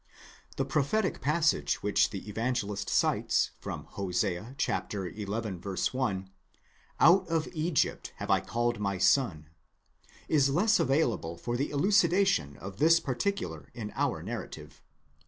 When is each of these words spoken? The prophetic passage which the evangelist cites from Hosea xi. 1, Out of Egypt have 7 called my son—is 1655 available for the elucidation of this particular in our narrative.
The 0.57 0.65
prophetic 0.65 1.21
passage 1.21 1.83
which 1.83 2.09
the 2.09 2.27
evangelist 2.27 2.89
cites 2.89 3.51
from 3.59 3.83
Hosea 3.83 4.55
xi. 4.57 4.71
1, 4.71 6.29
Out 6.99 7.27
of 7.27 7.47
Egypt 7.53 8.11
have 8.15 8.29
7 8.29 8.43
called 8.45 8.79
my 8.79 8.97
son—is 8.97 10.49
1655 10.49 10.89
available 10.89 11.37
for 11.37 11.55
the 11.55 11.69
elucidation 11.69 12.57
of 12.57 12.77
this 12.77 12.99
particular 12.99 13.69
in 13.75 13.91
our 13.95 14.23
narrative. 14.23 14.81